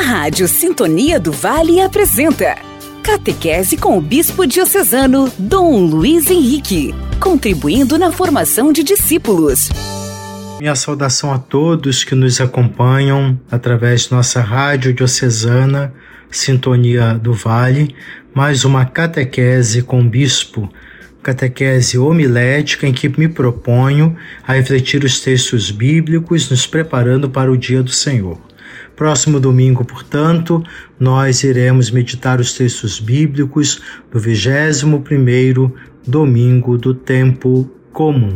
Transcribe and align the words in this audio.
A 0.00 0.02
Rádio 0.02 0.48
Sintonia 0.48 1.20
do 1.20 1.30
Vale 1.30 1.78
apresenta 1.78 2.56
Catequese 3.02 3.76
com 3.76 3.98
o 3.98 4.00
Bispo 4.00 4.46
Diocesano 4.46 5.30
Dom 5.38 5.84
Luiz 5.84 6.30
Henrique, 6.30 6.94
contribuindo 7.20 7.98
na 7.98 8.10
formação 8.10 8.72
de 8.72 8.82
discípulos. 8.82 9.68
Minha 10.58 10.74
saudação 10.74 11.30
a 11.34 11.38
todos 11.38 12.02
que 12.02 12.14
nos 12.14 12.40
acompanham 12.40 13.38
através 13.50 14.04
de 14.04 14.12
nossa 14.12 14.40
rádio 14.40 14.94
diocesana 14.94 15.92
Sintonia 16.30 17.12
do 17.12 17.34
Vale, 17.34 17.94
mais 18.32 18.64
uma 18.64 18.86
catequese 18.86 19.82
com 19.82 20.00
o 20.00 20.08
bispo, 20.08 20.72
catequese 21.22 21.98
homilética 21.98 22.86
em 22.86 22.92
que 22.94 23.06
me 23.06 23.28
proponho 23.28 24.16
a 24.48 24.54
refletir 24.54 25.04
os 25.04 25.20
textos 25.20 25.70
bíblicos, 25.70 26.48
nos 26.48 26.66
preparando 26.66 27.28
para 27.28 27.52
o 27.52 27.56
dia 27.56 27.82
do 27.82 27.92
Senhor. 27.92 28.49
Próximo 29.00 29.40
domingo, 29.40 29.82
portanto, 29.82 30.62
nós 30.98 31.42
iremos 31.42 31.90
meditar 31.90 32.38
os 32.38 32.52
textos 32.52 33.00
bíblicos 33.00 33.80
do 34.12 34.20
21º 34.20 35.72
domingo 36.06 36.76
do 36.76 36.92
tempo 36.92 37.66
comum. 37.94 38.34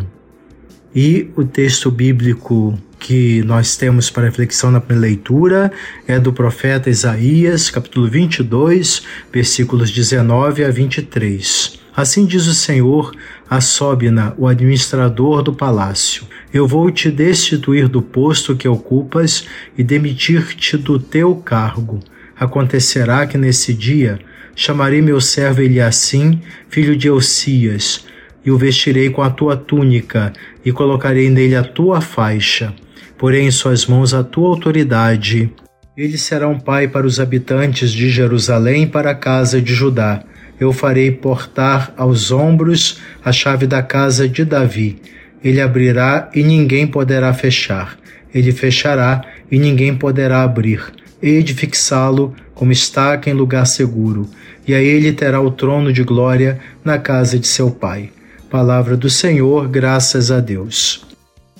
E 0.94 1.30
o 1.36 1.44
texto 1.44 1.90
bíblico 1.90 2.78
que 2.98 3.42
nós 3.42 3.76
temos 3.76 4.08
para 4.08 4.24
reflexão 4.24 4.70
na 4.70 4.80
primeira 4.80 5.08
leitura 5.08 5.70
é 6.08 6.18
do 6.18 6.32
profeta 6.32 6.88
Isaías, 6.88 7.68
capítulo 7.68 8.08
22, 8.08 9.02
versículos 9.30 9.90
19 9.90 10.64
a 10.64 10.70
23. 10.70 11.78
Assim 11.94 12.24
diz 12.24 12.46
o 12.46 12.54
Senhor 12.54 13.12
a 13.54 13.60
Sóbina, 13.60 14.34
o 14.36 14.46
administrador 14.46 15.42
do 15.42 15.52
palácio: 15.52 16.24
Eu 16.52 16.66
vou 16.66 16.90
te 16.90 17.10
destituir 17.10 17.88
do 17.88 18.02
posto 18.02 18.56
que 18.56 18.68
ocupas 18.68 19.46
e 19.78 19.82
demitir-te 19.82 20.76
do 20.76 20.98
teu 20.98 21.36
cargo. 21.36 22.00
Acontecerá 22.36 23.26
que 23.26 23.38
nesse 23.38 23.72
dia 23.72 24.18
chamarei 24.56 25.00
meu 25.00 25.20
servo 25.20 25.62
Eliassim, 25.62 26.40
filho 26.68 26.96
de 26.96 27.08
Elcias, 27.08 28.06
e 28.44 28.50
o 28.50 28.58
vestirei 28.58 29.08
com 29.08 29.22
a 29.22 29.30
tua 29.30 29.56
túnica, 29.56 30.32
e 30.64 30.72
colocarei 30.72 31.30
nele 31.30 31.54
a 31.54 31.62
tua 31.62 32.00
faixa. 32.00 32.74
Porém, 33.16 33.46
em 33.46 33.50
suas 33.50 33.86
mãos 33.86 34.12
a 34.12 34.24
tua 34.24 34.48
autoridade. 34.48 35.52
Ele 35.96 36.18
será 36.18 36.48
um 36.48 36.58
pai 36.58 36.88
para 36.88 37.06
os 37.06 37.20
habitantes 37.20 37.92
de 37.92 38.10
Jerusalém 38.10 38.82
e 38.82 38.86
para 38.86 39.12
a 39.12 39.14
casa 39.14 39.62
de 39.62 39.72
Judá. 39.72 40.24
Eu 40.64 40.72
farei 40.72 41.10
portar 41.10 41.92
aos 41.94 42.30
ombros 42.30 42.98
a 43.22 43.30
chave 43.30 43.66
da 43.66 43.82
casa 43.82 44.26
de 44.26 44.46
Davi. 44.46 44.96
Ele 45.44 45.60
abrirá 45.60 46.30
e 46.34 46.42
ninguém 46.42 46.86
poderá 46.86 47.34
fechar. 47.34 47.98
Ele 48.34 48.50
fechará 48.50 49.20
e 49.50 49.58
ninguém 49.58 49.94
poderá 49.94 50.42
abrir. 50.42 50.82
Hei 51.22 51.42
de 51.42 51.52
fixá-lo 51.52 52.34
como 52.54 52.72
estaca 52.72 53.28
em 53.28 53.34
lugar 53.34 53.66
seguro, 53.66 54.26
e 54.66 54.74
a 54.74 54.80
ele 54.80 55.12
terá 55.12 55.38
o 55.38 55.50
trono 55.50 55.92
de 55.92 56.02
glória 56.02 56.58
na 56.82 56.96
casa 56.96 57.38
de 57.38 57.46
seu 57.46 57.70
pai. 57.70 58.10
Palavra 58.48 58.96
do 58.96 59.10
Senhor, 59.10 59.68
graças 59.68 60.30
a 60.30 60.40
Deus. 60.40 61.04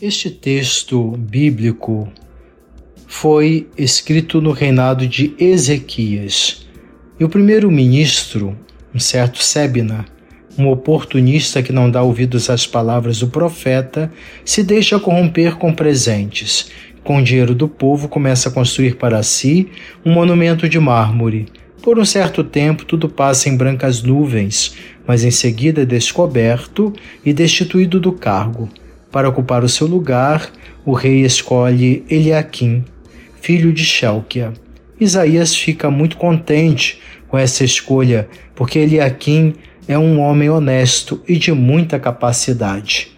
Este 0.00 0.30
texto 0.30 1.10
bíblico 1.10 2.10
foi 3.06 3.68
escrito 3.76 4.40
no 4.40 4.52
reinado 4.52 5.06
de 5.06 5.34
Ezequias. 5.38 6.66
E 7.20 7.24
o 7.24 7.28
primeiro-ministro, 7.28 8.56
um 8.94 8.98
certo 8.98 9.42
Sebna, 9.42 10.04
um 10.56 10.68
oportunista 10.68 11.62
que 11.62 11.72
não 11.72 11.90
dá 11.90 12.02
ouvidos 12.02 12.48
às 12.48 12.66
palavras 12.66 13.18
do 13.18 13.26
profeta, 13.26 14.12
se 14.44 14.62
deixa 14.62 15.00
corromper 15.00 15.56
com 15.56 15.74
presentes. 15.74 16.70
Com 17.02 17.18
o 17.18 17.22
dinheiro 17.22 17.54
do 17.54 17.68
povo, 17.68 18.08
começa 18.08 18.48
a 18.48 18.52
construir 18.52 18.96
para 18.96 19.22
si 19.22 19.68
um 20.04 20.12
monumento 20.12 20.68
de 20.68 20.78
mármore. 20.78 21.46
Por 21.82 21.98
um 21.98 22.04
certo 22.04 22.44
tempo, 22.44 22.84
tudo 22.84 23.08
passa 23.08 23.48
em 23.48 23.56
brancas 23.56 24.02
nuvens, 24.02 24.74
mas 25.06 25.24
em 25.24 25.30
seguida 25.30 25.82
é 25.82 25.84
descoberto 25.84 26.92
e 27.24 27.32
destituído 27.32 28.00
do 28.00 28.12
cargo. 28.12 28.68
Para 29.10 29.28
ocupar 29.28 29.62
o 29.64 29.68
seu 29.68 29.86
lugar, 29.86 30.50
o 30.84 30.92
rei 30.92 31.24
escolhe 31.24 32.04
Eliaquim, 32.08 32.84
filho 33.40 33.72
de 33.72 33.84
Shelquia. 33.84 34.52
Isaías 34.98 35.54
fica 35.54 35.90
muito 35.90 36.16
contente 36.16 37.00
com 37.34 37.38
essa 37.38 37.64
escolha, 37.64 38.28
porque 38.54 38.78
Eliaquim 38.78 39.54
é 39.88 39.98
um 39.98 40.20
homem 40.20 40.48
honesto 40.48 41.20
e 41.26 41.36
de 41.36 41.50
muita 41.50 41.98
capacidade. 41.98 43.08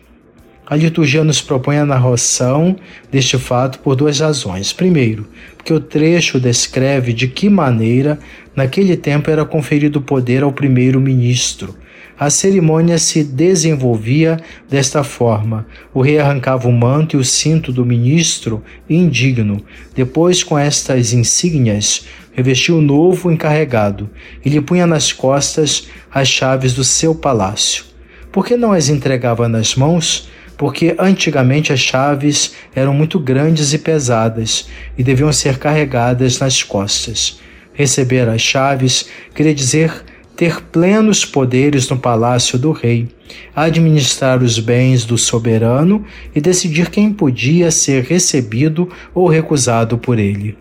A 0.67 0.75
liturgia 0.75 1.23
nos 1.23 1.43
propõe 1.43 1.77
a 1.77 1.85
narração 1.85 2.77
deste 3.13 3.37
fato 3.37 3.79
por 3.81 3.95
duas 3.95 4.19
razões. 4.19 4.73
Primeiro, 4.73 5.29
porque 5.55 5.71
o 5.71 5.79
trecho 5.79 6.41
descreve 6.41 7.13
de 7.13 7.29
que 7.29 7.51
maneira, 7.51 8.19
naquele 8.55 8.97
tempo, 8.97 9.31
era 9.31 9.45
conferido 9.45 10.01
poder 10.01 10.43
ao 10.43 10.51
primeiro-ministro. 10.51 11.77
A 12.19 12.31
cerimônia 12.31 12.97
se 12.99 13.23
desenvolvia 13.23 14.39
desta 14.69 15.05
forma: 15.05 15.67
o 15.93 16.01
rei 16.01 16.19
arrancava 16.19 16.69
o 16.69 16.73
manto 16.73 17.17
e 17.17 17.21
o 17.21 17.25
cinto 17.25 17.71
do 17.71 17.85
ministro 17.85 18.63
indigno. 18.89 19.63
Depois, 19.95 20.43
com 20.43 20.59
estas 20.59 21.13
insígnias, 21.13 22.07
revestia 22.33 22.75
o 22.75 22.81
novo 22.81 23.31
encarregado 23.31 24.09
e 24.45 24.49
lhe 24.49 24.61
punha 24.61 24.87
nas 24.87 25.13
costas 25.13 25.89
as 26.11 26.29
chaves 26.29 26.73
do 26.73 26.85
seu 26.85 27.15
palácio. 27.15 27.85
Por 28.33 28.47
que 28.47 28.57
não 28.57 28.73
as 28.73 28.89
entregava 28.89 29.49
nas 29.49 29.75
mãos? 29.75 30.29
porque 30.57 30.97
antigamente 30.99 31.73
as 31.73 31.81
chaves 31.81 32.55
eram 32.75 32.95
muito 32.95 33.19
grandes 33.19 33.73
e 33.73 33.79
pesadas 33.79 34.69
e 34.97 35.03
deviam 35.03 35.33
ser 35.33 35.59
carregadas 35.59 36.39
nas 36.39 36.63
costas. 36.63 37.41
Receber 37.75 38.29
as 38.29 38.41
chaves 38.41 39.07
queria 39.35 39.55
dizer 39.55 40.03
ter 40.37 40.61
plenos 40.61 41.25
poderes 41.25 41.89
no 41.89 41.99
palácio 41.99 42.59
do 42.59 42.71
rei, 42.71 43.09
administrar 43.55 44.43
os 44.43 44.59
bens 44.59 45.05
do 45.05 45.17
soberano 45.17 46.05
e 46.35 46.41
decidir 46.41 46.91
quem 46.91 47.11
podia 47.11 47.71
ser 47.71 48.05
recebido 48.05 48.89
ou 49.15 49.27
recusado 49.27 49.97
por 49.97 50.19
ele. 50.19 50.57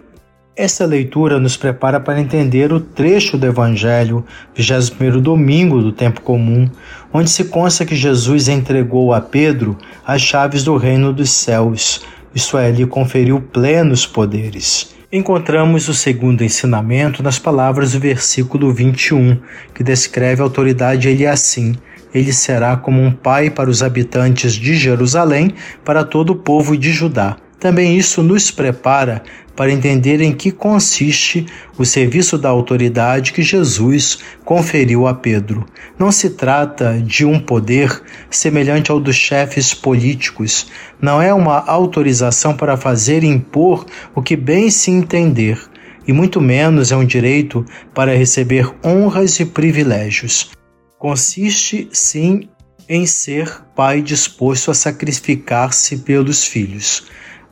Esta 0.55 0.85
leitura 0.85 1.37
nos 1.37 1.57
prepara 1.57 1.99
para 1.99 2.21
entender 2.21 2.71
o 2.71 2.79
trecho 2.79 3.37
do 3.37 3.45
Evangelho, 3.45 4.23
21 4.55 5.19
domingo 5.19 5.81
do 5.81 5.91
tempo 5.91 6.21
comum, 6.21 6.69
onde 7.11 7.29
se 7.29 7.43
consta 7.43 7.85
que 7.85 7.93
Jesus 7.93 8.47
entregou 8.47 9.13
a 9.13 9.19
Pedro 9.19 9.77
as 10.07 10.21
chaves 10.21 10.63
do 10.63 10.77
reino 10.77 11.11
dos 11.11 11.29
céus, 11.29 12.05
isto 12.33 12.57
é, 12.57 12.71
lhe 12.71 12.85
conferiu 12.85 13.41
plenos 13.41 14.05
poderes. 14.05 14.94
Encontramos 15.15 15.87
o 15.87 15.93
segundo 15.93 16.43
ensinamento 16.43 17.23
nas 17.23 17.39
palavras 17.39 17.93
do 17.93 17.99
versículo 18.01 18.73
21, 18.73 19.39
que 19.73 19.81
descreve 19.81 20.41
a 20.41 20.43
autoridade 20.43 21.07
ele 21.07 21.25
assim: 21.25 21.73
ele 22.13 22.33
será 22.33 22.75
como 22.75 23.01
um 23.01 23.13
pai 23.13 23.49
para 23.49 23.69
os 23.69 23.81
habitantes 23.81 24.51
de 24.51 24.75
Jerusalém, 24.75 25.53
para 25.85 26.03
todo 26.03 26.31
o 26.31 26.35
povo 26.35 26.75
de 26.77 26.91
Judá. 26.91 27.37
Também 27.65 27.97
isso 27.97 28.21
nos 28.21 28.51
prepara 28.51 29.23
para 29.55 29.71
entender 29.71 30.21
em 30.21 30.31
que 30.31 30.51
consiste 30.51 31.47
o 31.79 31.83
serviço 31.83 32.37
da 32.37 32.47
autoridade 32.47 33.33
que 33.33 33.41
Jesus 33.41 34.19
conferiu 34.43 35.07
a 35.07 35.15
Pedro. 35.15 35.65
Não 35.97 36.11
se 36.11 36.29
trata 36.29 37.01
de 37.03 37.25
um 37.25 37.39
poder 37.39 38.03
semelhante 38.29 38.91
ao 38.91 38.99
dos 38.99 39.15
chefes 39.15 39.73
políticos, 39.73 40.67
não 41.01 41.19
é 41.19 41.33
uma 41.33 41.57
autorização 41.57 42.55
para 42.55 42.77
fazer 42.77 43.23
e 43.23 43.27
impor 43.27 43.87
o 44.13 44.21
que 44.21 44.35
bem 44.35 44.69
se 44.69 44.91
entender, 44.91 45.59
e 46.07 46.13
muito 46.13 46.39
menos 46.39 46.91
é 46.91 46.95
um 46.95 47.03
direito 47.03 47.65
para 47.95 48.15
receber 48.15 48.71
honras 48.85 49.39
e 49.39 49.45
privilégios. 49.45 50.51
Consiste, 50.99 51.89
sim, 51.91 52.47
em 52.87 53.07
ser 53.07 53.63
pai 53.75 54.03
disposto 54.03 54.69
a 54.69 54.75
sacrificar-se 54.75 55.97
pelos 55.97 56.43
filhos. 56.43 57.07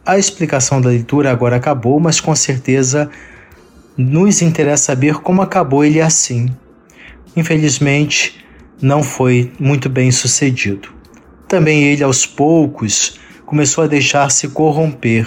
A 0.05 0.17
explicação 0.17 0.81
da 0.81 0.89
leitura 0.89 1.31
agora 1.31 1.55
acabou, 1.55 1.97
mas 1.97 2.19
com 2.19 2.35
certeza 2.35 3.09
nos 3.97 4.41
interessa 4.41 4.87
saber 4.87 5.21
como 5.21 5.41
acabou 5.41 5.85
ele 5.85 6.01
assim. 6.01 6.49
Infelizmente, 7.37 8.45
não 8.81 9.01
foi 9.01 9.53
muito 9.57 9.87
bem 9.87 10.11
sucedido. 10.11 10.89
Também 11.47 11.85
ele, 11.85 12.03
aos 12.03 12.25
poucos, 12.25 13.17
começou 13.45 13.85
a 13.85 13.87
deixar-se 13.87 14.49
corromper, 14.49 15.25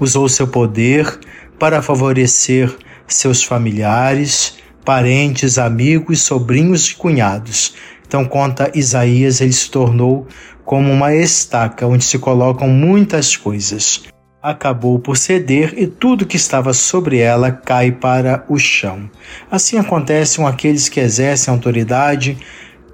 usou 0.00 0.26
seu 0.26 0.48
poder 0.48 1.18
para 1.58 1.82
favorecer 1.82 2.74
seus 3.06 3.42
familiares, 3.42 4.56
parentes, 4.86 5.58
amigos, 5.58 6.22
sobrinhos 6.22 6.88
e 6.88 6.94
cunhados. 6.94 7.74
Então, 8.06 8.24
conta 8.24 8.72
Isaías, 8.74 9.42
ele 9.42 9.52
se 9.52 9.70
tornou 9.70 10.26
como 10.64 10.90
uma 10.90 11.14
estaca 11.14 11.86
onde 11.86 12.04
se 12.04 12.18
colocam 12.18 12.68
muitas 12.68 13.36
coisas 13.36 14.13
acabou 14.44 14.98
por 14.98 15.16
ceder 15.16 15.72
e 15.74 15.86
tudo 15.86 16.26
que 16.26 16.36
estava 16.36 16.74
sobre 16.74 17.16
ela 17.16 17.50
cai 17.50 17.90
para 17.90 18.44
o 18.46 18.58
chão. 18.58 19.08
Assim 19.50 19.78
acontece 19.78 20.36
com 20.36 20.46
aqueles 20.46 20.86
que 20.86 21.00
exercem 21.00 21.52
autoridade 21.52 22.36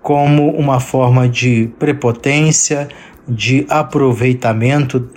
como 0.01 0.51
uma 0.53 0.79
forma 0.79 1.29
de 1.29 1.69
prepotência, 1.77 2.89
de 3.27 3.67
aproveitamento 3.69 5.11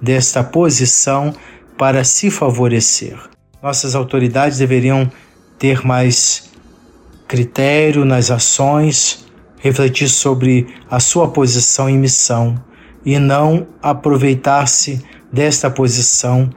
desta 0.00 0.44
posição 0.44 1.34
para 1.76 2.04
se 2.04 2.30
favorecer. 2.30 3.18
Nossas 3.60 3.96
autoridades 3.96 4.58
deveriam 4.58 5.10
ter 5.58 5.84
mais 5.84 6.52
critério 7.26 8.04
nas 8.04 8.30
ações, 8.30 9.26
refletir 9.58 10.08
sobre 10.08 10.68
a 10.88 11.00
sua 11.00 11.26
posição 11.26 11.90
e 11.90 11.94
missão 11.94 12.69
e 13.04 13.18
não 13.18 13.66
aproveitar-se 13.82 15.04
desta 15.32 15.70
posição 15.70 16.50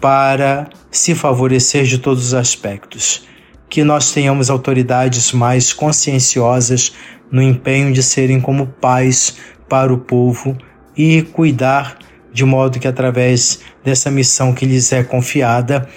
para 0.00 0.68
se 0.90 1.14
favorecer 1.14 1.84
de 1.84 1.98
todos 1.98 2.26
os 2.26 2.34
aspectos. 2.34 3.26
Que 3.68 3.84
nós 3.84 4.12
tenhamos 4.12 4.50
autoridades 4.50 5.32
mais 5.32 5.72
conscienciosas 5.72 6.92
no 7.30 7.42
empenho 7.42 7.92
de 7.92 8.02
serem 8.02 8.40
como 8.40 8.66
pais 8.66 9.36
para 9.68 9.92
o 9.92 9.98
povo 9.98 10.56
e 10.96 11.22
cuidar 11.22 11.98
de 12.32 12.44
modo 12.44 12.78
que 12.78 12.88
através 12.88 13.60
dessa 13.84 14.10
missão 14.10 14.52
que 14.52 14.66
lhes 14.66 14.92
é 14.92 15.02
confiada 15.02 15.88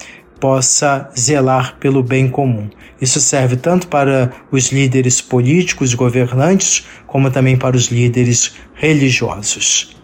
possa 0.44 1.10
zelar 1.18 1.78
pelo 1.80 2.04
bem 2.04 2.28
comum. 2.28 2.70
Isso 3.00 3.22
serve 3.22 3.56
tanto 3.56 3.88
para 3.88 4.30
os 4.52 4.74
líderes 4.74 5.22
políticos, 5.22 5.94
governantes, 5.94 6.86
como 7.08 7.32
também 7.32 7.56
para 7.56 7.78
os 7.78 7.86
líderes 7.86 8.56
religiosos. 8.74 9.96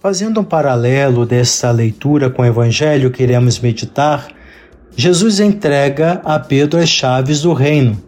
Fazendo 0.00 0.40
um 0.40 0.44
paralelo 0.44 1.26
desta 1.26 1.70
leitura 1.70 2.30
com 2.30 2.40
o 2.40 2.46
evangelho 2.46 3.10
que 3.10 3.22
iremos 3.22 3.60
meditar, 3.60 4.28
Jesus 4.96 5.40
entrega 5.40 6.22
a 6.24 6.38
Pedro 6.38 6.80
as 6.80 6.88
chaves 6.88 7.42
do 7.42 7.52
reino 7.52 8.02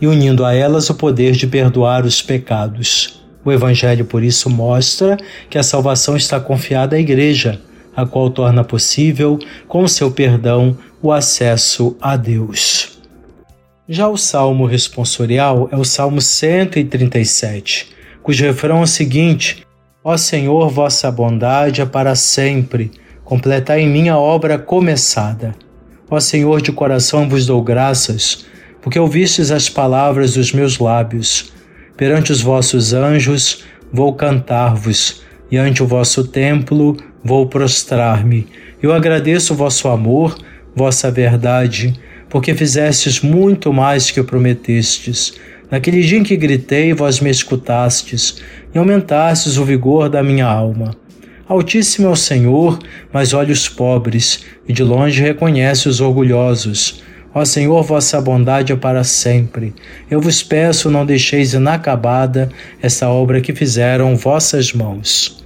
e 0.00 0.08
unindo 0.08 0.44
a 0.44 0.54
elas 0.54 0.90
o 0.90 0.94
poder 0.96 1.34
de 1.34 1.46
perdoar 1.46 2.04
os 2.04 2.20
pecados. 2.20 3.24
O 3.44 3.52
evangelho 3.52 4.06
por 4.06 4.24
isso 4.24 4.50
mostra 4.50 5.16
que 5.48 5.56
a 5.56 5.62
salvação 5.62 6.16
está 6.16 6.40
confiada 6.40 6.96
à 6.96 6.98
igreja, 6.98 7.60
a 7.94 8.04
qual 8.04 8.28
torna 8.28 8.64
possível, 8.64 9.38
com 9.68 9.86
seu 9.86 10.10
perdão, 10.10 10.76
o 11.02 11.12
acesso 11.12 11.96
a 12.00 12.16
Deus. 12.16 12.98
Já 13.88 14.08
o 14.08 14.16
salmo 14.16 14.66
responsorial 14.66 15.68
é 15.70 15.76
o 15.76 15.84
salmo 15.84 16.20
137, 16.20 17.88
cujo 18.22 18.44
refrão 18.44 18.78
é 18.78 18.82
o 18.82 18.86
seguinte: 18.86 19.64
Ó 20.02 20.16
Senhor, 20.16 20.68
vossa 20.70 21.10
bondade 21.10 21.80
é 21.80 21.86
para 21.86 22.14
sempre, 22.14 22.90
completai 23.24 23.82
em 23.82 23.88
mim 23.88 24.08
a 24.08 24.18
obra 24.18 24.58
começada. 24.58 25.54
Ó 26.10 26.18
Senhor, 26.20 26.60
de 26.62 26.72
coração 26.72 27.28
vos 27.28 27.46
dou 27.46 27.62
graças, 27.62 28.46
porque 28.80 28.98
ouvistes 28.98 29.50
as 29.50 29.68
palavras 29.68 30.34
dos 30.34 30.52
meus 30.52 30.78
lábios. 30.78 31.52
Perante 31.96 32.30
os 32.30 32.40
vossos 32.40 32.92
anjos 32.92 33.64
vou 33.92 34.14
cantar-vos, 34.14 35.22
e 35.50 35.56
ante 35.56 35.82
o 35.82 35.86
vosso 35.86 36.24
templo 36.24 36.96
vou 37.22 37.48
prostrar-me. 37.48 38.46
Eu 38.82 38.92
agradeço 38.92 39.54
o 39.54 39.56
vosso 39.56 39.88
amor, 39.88 40.36
vossa 40.76 41.10
verdade, 41.10 41.94
porque 42.28 42.54
fizestes 42.54 43.22
muito 43.22 43.72
mais 43.72 44.10
que 44.10 44.22
prometestes. 44.22 45.34
Naquele 45.70 46.02
dia 46.02 46.18
em 46.18 46.22
que 46.22 46.36
gritei, 46.36 46.92
vós 46.92 47.18
me 47.18 47.30
escutastes 47.30 48.42
e 48.74 48.78
aumentastes 48.78 49.56
o 49.56 49.64
vigor 49.64 50.10
da 50.10 50.22
minha 50.22 50.46
alma. 50.46 50.94
Altíssimo 51.48 52.08
é 52.08 52.10
o 52.10 52.16
Senhor, 52.16 52.78
mas 53.12 53.32
olha 53.32 53.52
os 53.52 53.68
pobres, 53.68 54.44
e 54.68 54.72
de 54.72 54.82
longe 54.82 55.22
reconhece 55.22 55.88
os 55.88 56.00
orgulhosos. 56.00 57.02
Ó 57.32 57.44
Senhor, 57.44 57.82
vossa 57.82 58.20
bondade 58.20 58.72
é 58.72 58.76
para 58.76 59.04
sempre. 59.04 59.74
Eu 60.10 60.20
vos 60.20 60.42
peço, 60.42 60.90
não 60.90 61.06
deixeis 61.06 61.54
inacabada 61.54 62.48
essa 62.82 63.08
obra 63.08 63.40
que 63.40 63.54
fizeram 63.54 64.16
vossas 64.16 64.72
mãos. 64.72 65.44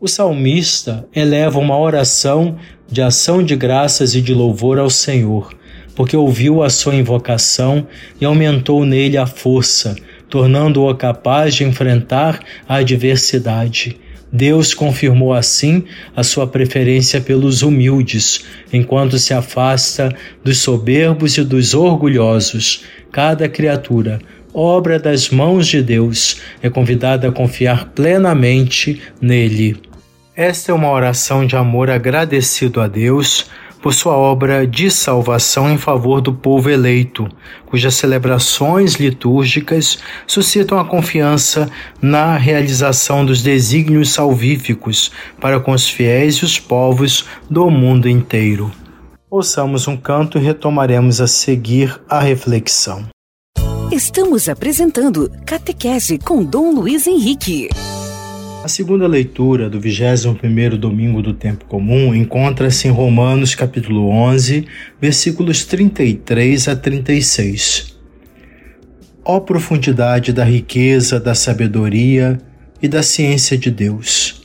O 0.00 0.08
salmista 0.08 1.06
eleva 1.14 1.58
uma 1.58 1.78
oração 1.78 2.56
de 2.90 3.00
ação 3.00 3.42
de 3.42 3.54
graças 3.54 4.14
e 4.14 4.20
de 4.20 4.34
louvor 4.34 4.78
ao 4.78 4.90
Senhor, 4.90 5.54
porque 5.94 6.16
ouviu 6.16 6.62
a 6.62 6.70
sua 6.70 6.94
invocação 6.94 7.86
e 8.20 8.24
aumentou 8.24 8.84
nele 8.84 9.16
a 9.16 9.26
força, 9.26 9.94
tornando-o 10.28 10.94
capaz 10.94 11.54
de 11.54 11.64
enfrentar 11.64 12.40
a 12.68 12.76
adversidade. 12.76 13.98
Deus 14.32 14.74
confirmou 14.74 15.34
assim 15.34 15.84
a 16.14 16.22
sua 16.22 16.46
preferência 16.46 17.20
pelos 17.20 17.62
humildes, 17.62 18.44
enquanto 18.72 19.18
se 19.18 19.34
afasta 19.34 20.14
dos 20.44 20.58
soberbos 20.58 21.36
e 21.36 21.42
dos 21.42 21.74
orgulhosos. 21.74 22.84
Cada 23.10 23.48
criatura, 23.48 24.20
obra 24.54 25.00
das 25.00 25.30
mãos 25.30 25.66
de 25.66 25.82
Deus, 25.82 26.40
é 26.62 26.70
convidada 26.70 27.28
a 27.28 27.32
confiar 27.32 27.86
plenamente 27.86 29.00
nele. 29.20 29.89
Esta 30.34 30.70
é 30.70 30.74
uma 30.74 30.90
oração 30.90 31.44
de 31.44 31.56
amor 31.56 31.90
agradecido 31.90 32.80
a 32.80 32.86
Deus 32.86 33.46
por 33.82 33.94
sua 33.94 34.16
obra 34.16 34.66
de 34.66 34.90
salvação 34.90 35.70
em 35.70 35.78
favor 35.78 36.20
do 36.20 36.32
povo 36.32 36.68
eleito, 36.68 37.28
cujas 37.66 37.94
celebrações 37.94 38.94
litúrgicas 38.94 39.98
suscitam 40.26 40.78
a 40.78 40.84
confiança 40.84 41.70
na 42.00 42.36
realização 42.36 43.24
dos 43.24 43.42
desígnios 43.42 44.10
salvíficos 44.10 45.10
para 45.40 45.58
com 45.58 45.72
os 45.72 45.88
fiéis 45.88 46.36
e 46.36 46.44
os 46.44 46.58
povos 46.58 47.26
do 47.48 47.70
mundo 47.70 48.08
inteiro. 48.08 48.70
Ouçamos 49.30 49.88
um 49.88 49.96
canto 49.96 50.38
e 50.38 50.40
retomaremos 50.40 51.20
a 51.20 51.26
seguir 51.26 52.00
a 52.08 52.20
reflexão. 52.20 53.06
Estamos 53.90 54.48
apresentando 54.48 55.30
Catequese 55.46 56.18
com 56.18 56.44
Dom 56.44 56.72
Luiz 56.72 57.06
Henrique. 57.06 57.68
A 58.62 58.68
segunda 58.68 59.06
leitura 59.06 59.70
do 59.70 59.80
21º 59.80 60.76
domingo 60.76 61.22
do 61.22 61.32
tempo 61.32 61.64
comum 61.64 62.14
encontra-se 62.14 62.86
em 62.86 62.90
Romanos 62.90 63.54
capítulo 63.54 64.10
11, 64.10 64.66
versículos 65.00 65.64
33 65.64 66.68
a 66.68 66.76
36. 66.76 67.96
Ó 69.24 69.40
profundidade 69.40 70.30
da 70.30 70.44
riqueza, 70.44 71.18
da 71.18 71.34
sabedoria 71.34 72.38
e 72.82 72.86
da 72.86 73.02
ciência 73.02 73.56
de 73.56 73.70
Deus! 73.70 74.42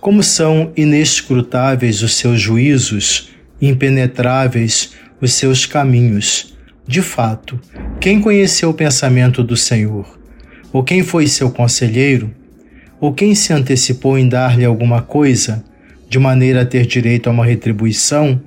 Como 0.00 0.22
são 0.22 0.72
inescrutáveis 0.74 2.02
os 2.02 2.14
seus 2.14 2.40
juízos, 2.40 3.28
impenetráveis 3.60 4.94
os 5.20 5.34
seus 5.34 5.66
caminhos. 5.66 6.56
De 6.86 7.02
fato, 7.02 7.60
quem 8.00 8.18
conheceu 8.18 8.70
o 8.70 8.74
pensamento 8.74 9.42
do 9.44 9.58
Senhor? 9.58 10.18
Ou 10.72 10.82
quem 10.82 11.02
foi 11.02 11.26
seu 11.26 11.50
conselheiro? 11.50 12.37
Ou 13.00 13.12
quem 13.12 13.34
se 13.34 13.52
antecipou 13.52 14.18
em 14.18 14.28
dar-lhe 14.28 14.64
alguma 14.64 15.02
coisa, 15.02 15.64
de 16.08 16.18
maneira 16.18 16.62
a 16.62 16.66
ter 16.66 16.86
direito 16.86 17.28
a 17.28 17.32
uma 17.32 17.44
retribuição? 17.44 18.40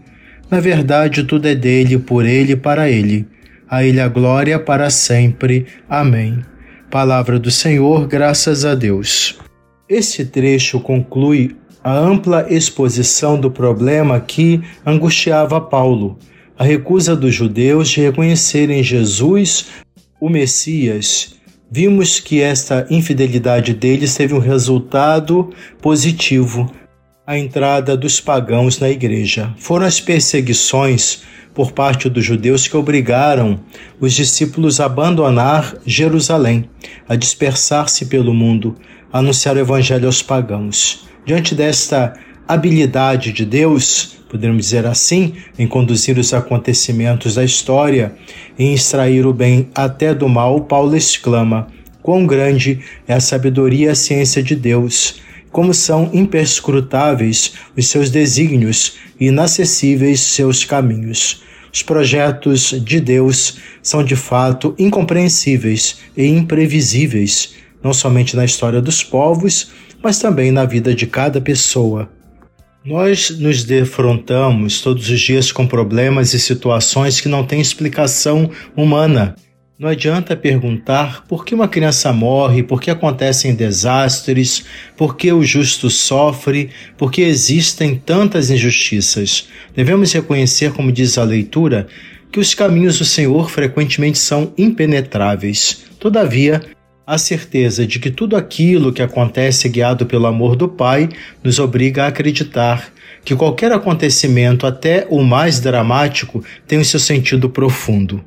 Na 0.49 0.59
verdade, 0.59 1.23
tudo 1.23 1.47
é 1.47 1.55
dele, 1.55 1.97
por 1.97 2.25
ele 2.25 2.53
e 2.53 2.57
para 2.57 2.89
ele. 2.89 3.25
A 3.69 3.85
ele 3.85 4.01
a 4.01 4.09
glória 4.09 4.59
para 4.59 4.89
sempre. 4.89 5.65
Amém. 5.89 6.39
Palavra 6.89 7.39
do 7.39 7.49
Senhor, 7.49 8.05
graças 8.07 8.65
a 8.65 8.75
Deus. 8.75 9.39
Este 9.87 10.25
trecho 10.25 10.79
conclui 10.81 11.55
a 11.83 11.97
ampla 11.97 12.45
exposição 12.49 13.39
do 13.39 13.49
problema 13.49 14.19
que 14.19 14.61
angustiava 14.85 15.59
Paulo, 15.59 16.19
a 16.57 16.63
recusa 16.63 17.15
dos 17.15 17.33
judeus 17.33 17.89
de 17.89 18.01
reconhecerem 18.01 18.83
Jesus, 18.83 19.67
o 20.19 20.29
Messias, 20.29 21.35
vimos 21.71 22.19
que 22.19 22.41
esta 22.41 22.85
infidelidade 22.89 23.73
deles 23.73 24.13
teve 24.13 24.33
um 24.33 24.39
resultado 24.39 25.51
positivo, 25.81 26.69
a 27.25 27.37
entrada 27.37 27.95
dos 27.95 28.19
pagãos 28.19 28.77
na 28.77 28.89
igreja. 28.89 29.53
Foram 29.57 29.85
as 29.85 30.01
perseguições 30.01 31.21
por 31.53 31.71
parte 31.71 32.09
dos 32.09 32.25
judeus 32.25 32.67
que 32.67 32.75
obrigaram 32.75 33.57
os 34.01 34.11
discípulos 34.13 34.81
a 34.81 34.85
abandonar 34.85 35.77
Jerusalém, 35.85 36.69
a 37.07 37.15
dispersar-se 37.15 38.07
pelo 38.07 38.33
mundo, 38.33 38.75
a 39.11 39.19
anunciar 39.19 39.55
o 39.55 39.59
evangelho 39.59 40.07
aos 40.07 40.21
pagãos. 40.21 41.07
Diante 41.25 41.55
desta 41.55 42.13
habilidade 42.45 43.31
de 43.31 43.45
Deus, 43.45 44.17
podemos 44.31 44.63
dizer 44.63 44.85
assim, 44.85 45.33
em 45.59 45.67
conduzir 45.67 46.17
os 46.17 46.33
acontecimentos 46.33 47.35
da 47.35 47.43
história 47.43 48.15
e 48.57 48.73
extrair 48.73 49.25
o 49.25 49.33
bem 49.33 49.67
até 49.75 50.15
do 50.15 50.29
mal, 50.29 50.61
Paulo 50.61 50.95
exclama: 50.95 51.67
Quão 52.01 52.25
grande 52.25 52.79
é 53.05 53.13
a 53.13 53.19
sabedoria 53.19 53.87
e 53.87 53.89
a 53.89 53.95
ciência 53.95 54.41
de 54.41 54.55
Deus! 54.55 55.19
Como 55.51 55.73
são 55.73 56.09
imperscrutáveis 56.13 57.55
os 57.75 57.87
seus 57.87 58.09
desígnios 58.09 58.93
e 59.19 59.27
inacessíveis 59.27 60.21
seus 60.21 60.63
caminhos. 60.63 61.43
Os 61.73 61.83
projetos 61.83 62.69
de 62.85 63.01
Deus 63.01 63.57
são 63.83 64.01
de 64.01 64.15
fato 64.15 64.73
incompreensíveis 64.79 65.97
e 66.15 66.25
imprevisíveis, 66.25 67.55
não 67.83 67.93
somente 67.93 68.33
na 68.33 68.45
história 68.45 68.81
dos 68.81 69.03
povos, 69.03 69.71
mas 70.01 70.19
também 70.19 70.51
na 70.51 70.63
vida 70.63 70.95
de 70.95 71.05
cada 71.05 71.41
pessoa. 71.41 72.09
Nós 72.83 73.29
nos 73.29 73.63
defrontamos 73.63 74.81
todos 74.81 75.07
os 75.07 75.19
dias 75.19 75.51
com 75.51 75.67
problemas 75.67 76.33
e 76.33 76.39
situações 76.39 77.21
que 77.21 77.29
não 77.29 77.45
têm 77.45 77.61
explicação 77.61 78.49
humana. 78.75 79.35
Não 79.77 79.87
adianta 79.87 80.35
perguntar 80.35 81.23
por 81.27 81.45
que 81.45 81.53
uma 81.53 81.67
criança 81.67 82.11
morre, 82.11 82.63
por 82.63 82.81
que 82.81 82.89
acontecem 82.89 83.53
desastres, 83.53 84.65
por 84.97 85.15
que 85.15 85.31
o 85.31 85.43
justo 85.43 85.91
sofre, 85.91 86.71
por 86.97 87.11
que 87.11 87.21
existem 87.21 87.95
tantas 88.03 88.49
injustiças. 88.49 89.47
Devemos 89.75 90.11
reconhecer, 90.11 90.73
como 90.73 90.91
diz 90.91 91.19
a 91.19 91.23
leitura, 91.23 91.87
que 92.31 92.39
os 92.39 92.55
caminhos 92.55 92.97
do 92.97 93.05
Senhor 93.05 93.47
frequentemente 93.51 94.17
são 94.17 94.53
impenetráveis. 94.57 95.83
Todavia, 95.99 96.63
a 97.05 97.17
certeza 97.17 97.85
de 97.85 97.99
que 97.99 98.11
tudo 98.11 98.35
aquilo 98.35 98.93
que 98.93 99.01
acontece 99.01 99.67
guiado 99.67 100.05
pelo 100.05 100.27
amor 100.27 100.55
do 100.55 100.67
Pai 100.67 101.09
nos 101.43 101.59
obriga 101.59 102.03
a 102.03 102.07
acreditar 102.07 102.91
que 103.23 103.35
qualquer 103.35 103.71
acontecimento, 103.71 104.65
até 104.65 105.05
o 105.09 105.23
mais 105.23 105.59
dramático, 105.59 106.43
tem 106.67 106.79
o 106.79 106.85
seu 106.85 106.99
sentido 106.99 107.49
profundo. 107.49 108.23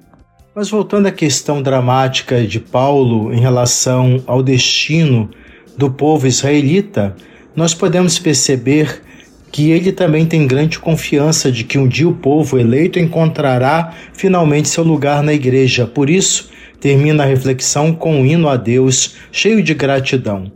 Mas 0.54 0.70
voltando 0.70 1.06
à 1.06 1.10
questão 1.10 1.60
dramática 1.60 2.46
de 2.46 2.60
Paulo 2.60 3.34
em 3.34 3.40
relação 3.40 4.22
ao 4.26 4.42
destino 4.42 5.28
do 5.76 5.90
povo 5.90 6.28
israelita, 6.28 7.16
nós 7.56 7.74
podemos 7.74 8.18
perceber 8.18 9.02
que 9.50 9.70
ele 9.70 9.92
também 9.92 10.26
tem 10.26 10.46
grande 10.46 10.78
confiança 10.78 11.50
de 11.50 11.64
que 11.64 11.78
um 11.78 11.86
dia 11.86 12.08
o 12.08 12.14
povo 12.14 12.58
eleito 12.58 12.98
encontrará 12.98 13.94
finalmente 14.12 14.68
seu 14.68 14.82
lugar 14.82 15.22
na 15.22 15.32
igreja. 15.32 15.86
Por 15.86 16.10
isso, 16.10 16.50
termina 16.80 17.22
a 17.22 17.26
reflexão 17.26 17.92
com 17.92 18.20
um 18.20 18.26
hino 18.26 18.48
a 18.48 18.56
Deus 18.56 19.16
cheio 19.30 19.62
de 19.62 19.74
gratidão 19.74 20.52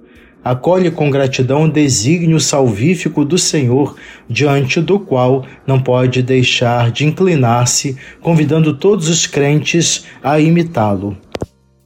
acolhe 0.49 0.91
com 0.91 1.11
gratidão 1.11 1.65
o 1.65 1.71
desígnio 1.71 2.41
salvífico 2.41 3.23
do 3.23 3.37
Senhor, 3.37 3.97
diante 4.29 4.81
do 4.81 4.99
qual 4.99 5.45
não 5.67 5.79
pode 5.79 6.23
deixar 6.23 6.91
de 6.91 7.05
inclinar-se, 7.05 7.97
convidando 8.21 8.75
todos 8.75 9.11
os 9.11 9.27
crentes 9.27 10.07
a 10.23 10.41
imitá-lo. 10.41 11.17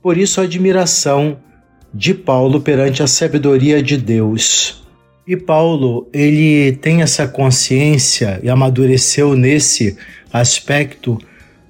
Por 0.00 0.16
isso, 0.16 0.40
a 0.40 0.44
admiração 0.44 1.38
de 1.92 2.14
Paulo 2.14 2.60
perante 2.60 3.02
a 3.02 3.06
sabedoria 3.08 3.82
de 3.82 3.96
Deus. 3.96 4.82
E 5.26 5.36
Paulo, 5.36 6.08
ele 6.12 6.72
tem 6.72 7.02
essa 7.02 7.26
consciência 7.26 8.40
e 8.44 8.48
amadureceu 8.48 9.36
nesse 9.36 9.96
aspecto, 10.32 11.18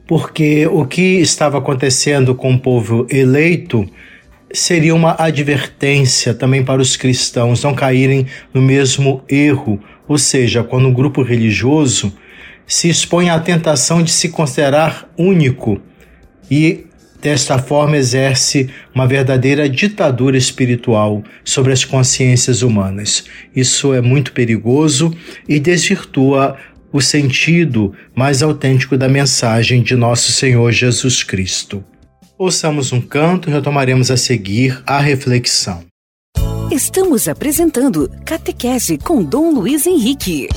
porque 0.06 0.66
o 0.66 0.84
que 0.84 1.20
estava 1.20 1.58
acontecendo 1.58 2.34
com 2.34 2.54
o 2.54 2.58
povo 2.58 3.06
eleito 3.10 3.88
seria 4.52 4.94
uma 4.94 5.16
advertência 5.18 6.34
também 6.34 6.64
para 6.64 6.82
os 6.82 6.96
cristãos 6.96 7.62
não 7.62 7.74
caírem 7.74 8.26
no 8.52 8.60
mesmo 8.60 9.22
erro, 9.28 9.80
ou 10.06 10.18
seja, 10.18 10.62
quando 10.62 10.88
um 10.88 10.92
grupo 10.92 11.22
religioso 11.22 12.12
se 12.66 12.88
expõe 12.88 13.30
à 13.30 13.38
tentação 13.40 14.02
de 14.02 14.10
se 14.10 14.28
considerar 14.28 15.10
único 15.16 15.80
e 16.50 16.86
desta 17.20 17.56
forma 17.56 17.96
exerce 17.96 18.68
uma 18.92 19.06
verdadeira 19.06 19.68
ditadura 19.68 20.36
espiritual 20.36 21.22
sobre 21.44 21.72
as 21.72 21.84
consciências 21.84 22.62
humanas. 22.62 23.24
Isso 23.54 23.94
é 23.94 24.00
muito 24.00 24.32
perigoso 24.32 25.14
e 25.48 25.60
desvirtua 25.60 26.56
o 26.92 27.00
sentido 27.00 27.92
mais 28.14 28.42
autêntico 28.42 28.96
da 28.96 29.08
mensagem 29.08 29.82
de 29.82 29.96
nosso 29.96 30.30
Senhor 30.30 30.70
Jesus 30.70 31.22
Cristo. 31.22 31.82
Ouçamos 32.38 32.92
um 32.92 33.00
canto 33.00 33.48
e 33.48 33.52
retomaremos 33.52 34.10
a 34.10 34.16
seguir 34.16 34.82
a 34.86 35.00
reflexão. 35.00 35.84
Estamos 36.70 37.28
apresentando 37.28 38.10
Catequese 38.24 38.98
com 38.98 39.22
Dom 39.22 39.52
Luiz 39.52 39.86
Henrique. 39.86 40.48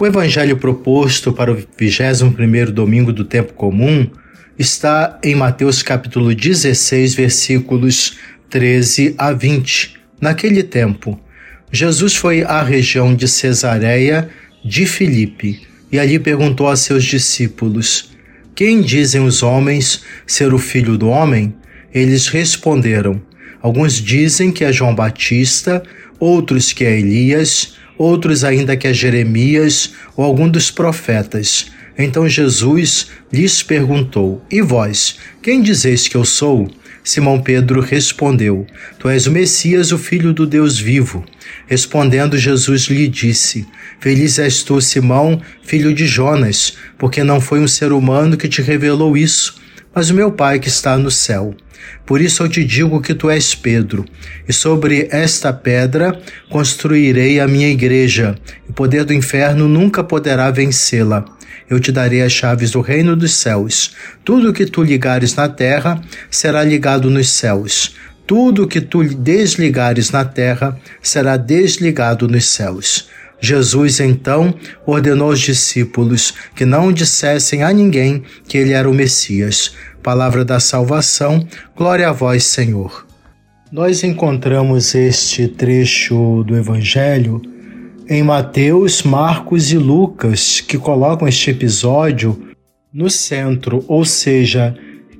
O 0.00 0.06
evangelho 0.06 0.56
proposto 0.56 1.32
para 1.32 1.52
o 1.52 1.56
21º 1.56 2.66
domingo 2.66 3.12
do 3.12 3.24
tempo 3.24 3.52
comum 3.52 4.08
está 4.58 5.18
em 5.22 5.34
Mateus 5.34 5.82
capítulo 5.82 6.34
16, 6.34 7.14
versículos 7.14 8.18
13 8.50 9.14
a 9.18 9.32
20. 9.32 9.98
Naquele 10.20 10.62
tempo, 10.62 11.18
Jesus 11.70 12.16
foi 12.16 12.42
à 12.42 12.62
região 12.62 13.14
de 13.14 13.28
Cesareia 13.28 14.28
de 14.64 14.86
Filipe 14.86 15.60
e 15.90 15.98
ali 15.98 16.18
perguntou 16.18 16.68
a 16.68 16.76
seus 16.76 17.04
discípulos: 17.04 18.10
quem 18.58 18.80
dizem 18.80 19.20
os 19.20 19.40
homens 19.40 20.02
ser 20.26 20.52
o 20.52 20.58
filho 20.58 20.98
do 20.98 21.08
homem? 21.08 21.54
Eles 21.94 22.26
responderam: 22.26 23.22
Alguns 23.62 23.94
dizem 23.94 24.50
que 24.50 24.64
é 24.64 24.72
João 24.72 24.94
Batista, 24.94 25.80
outros 26.18 26.72
que 26.72 26.84
é 26.84 26.98
Elias, 26.98 27.74
outros 27.96 28.42
ainda 28.42 28.76
que 28.76 28.88
é 28.88 28.92
Jeremias 28.92 29.92
ou 30.16 30.24
algum 30.24 30.48
dos 30.48 30.72
profetas. 30.72 31.66
Então 31.96 32.28
Jesus 32.28 33.06
lhes 33.32 33.62
perguntou: 33.62 34.42
E 34.50 34.60
vós, 34.60 35.18
quem 35.40 35.62
dizeis 35.62 36.08
que 36.08 36.16
eu 36.16 36.24
sou? 36.24 36.68
Simão 37.08 37.40
Pedro 37.40 37.80
respondeu: 37.80 38.66
Tu 38.98 39.08
és 39.08 39.26
o 39.26 39.30
Messias, 39.32 39.92
o 39.92 39.96
filho 39.96 40.30
do 40.30 40.46
Deus 40.46 40.78
vivo. 40.78 41.24
Respondendo, 41.66 42.36
Jesus 42.36 42.82
lhe 42.82 43.08
disse: 43.08 43.66
Feliz 43.98 44.38
és 44.38 44.62
tu, 44.62 44.78
Simão, 44.78 45.40
filho 45.62 45.94
de 45.94 46.06
Jonas, 46.06 46.76
porque 46.98 47.24
não 47.24 47.40
foi 47.40 47.60
um 47.60 47.66
ser 47.66 47.92
humano 47.92 48.36
que 48.36 48.46
te 48.46 48.60
revelou 48.60 49.16
isso, 49.16 49.58
mas 49.94 50.10
o 50.10 50.14
meu 50.14 50.30
Pai 50.30 50.58
que 50.58 50.68
está 50.68 50.98
no 50.98 51.10
céu. 51.10 51.54
Por 52.04 52.20
isso 52.20 52.42
eu 52.42 52.48
te 52.50 52.62
digo 52.62 53.00
que 53.00 53.14
tu 53.14 53.30
és 53.30 53.54
Pedro, 53.54 54.04
e 54.46 54.52
sobre 54.52 55.08
esta 55.10 55.50
pedra 55.50 56.20
construirei 56.50 57.40
a 57.40 57.48
minha 57.48 57.70
igreja, 57.70 58.36
e 58.66 58.70
o 58.70 58.74
poder 58.74 59.06
do 59.06 59.14
inferno 59.14 59.66
nunca 59.66 60.04
poderá 60.04 60.50
vencê-la 60.50 61.37
eu 61.68 61.78
te 61.78 61.92
darei 61.92 62.22
as 62.22 62.32
chaves 62.32 62.70
do 62.70 62.80
reino 62.80 63.14
dos 63.14 63.34
céus. 63.34 63.94
Tudo 64.24 64.52
que 64.52 64.66
tu 64.66 64.82
ligares 64.82 65.34
na 65.34 65.48
terra 65.48 66.00
será 66.30 66.64
ligado 66.64 67.10
nos 67.10 67.28
céus. 67.30 67.94
Tudo 68.26 68.68
que 68.68 68.80
tu 68.80 69.02
desligares 69.02 70.10
na 70.10 70.24
terra 70.24 70.78
será 71.02 71.36
desligado 71.36 72.28
nos 72.28 72.46
céus. 72.46 73.08
Jesus 73.40 74.00
então 74.00 74.54
ordenou 74.84 75.30
aos 75.30 75.40
discípulos 75.40 76.34
que 76.54 76.64
não 76.64 76.92
dissessem 76.92 77.62
a 77.62 77.72
ninguém 77.72 78.22
que 78.46 78.58
ele 78.58 78.72
era 78.72 78.90
o 78.90 78.94
Messias. 78.94 79.74
Palavra 80.02 80.44
da 80.44 80.58
salvação, 80.58 81.46
glória 81.76 82.08
a 82.08 82.12
vós, 82.12 82.44
Senhor. 82.44 83.06
Nós 83.70 84.02
encontramos 84.02 84.94
este 84.94 85.46
trecho 85.46 86.42
do 86.44 86.56
Evangelho 86.56 87.40
em 88.08 88.22
Mateus, 88.22 89.02
Marcos 89.02 89.70
e 89.70 89.76
Lucas, 89.76 90.62
que 90.62 90.78
colocam 90.78 91.28
este 91.28 91.50
episódio 91.50 92.48
no 92.90 93.10
centro, 93.10 93.84
ou 93.86 94.02
seja, 94.02 94.74